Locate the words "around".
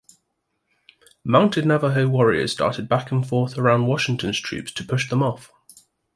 3.55-3.85